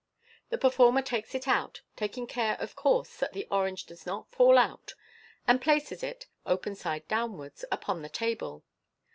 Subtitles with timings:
[0.49, 4.57] The performer takes it out, taking care, of course, that the orange does not fall
[4.57, 4.95] out,
[5.47, 8.63] and places it (open side downwards) upon the table.